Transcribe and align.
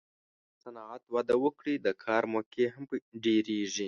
که 0.49 0.55
صنعت 0.63 1.03
وده 1.15 1.35
وکړي، 1.43 1.75
د 1.79 1.87
کار 2.03 2.23
موقعې 2.33 2.67
هم 2.73 2.83
ډېرېږي. 3.25 3.79